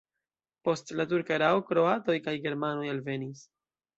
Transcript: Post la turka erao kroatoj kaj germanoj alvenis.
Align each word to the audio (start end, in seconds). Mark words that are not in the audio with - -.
Post 0.67 0.93
la 1.01 1.05
turka 1.11 1.35
erao 1.35 1.61
kroatoj 1.69 2.17
kaj 2.29 2.35
germanoj 2.47 2.89
alvenis. 2.97 3.45